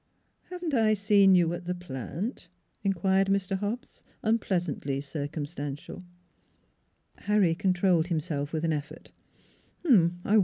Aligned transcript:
"Haven't 0.49 0.73
I 0.73 0.95
seen 0.95 1.35
you 1.35 1.53
at 1.53 1.65
the 1.65 1.75
Plant?" 1.75 2.49
inquired 2.83 3.27
Mr. 3.27 3.55
Hobbs, 3.59 4.03
unpleasantly 4.23 4.99
circumstantial. 4.99 6.03
Harry 7.19 7.53
controlled 7.53 8.07
himself 8.07 8.51
with 8.51 8.65
an 8.65 8.73
effort. 8.73 9.11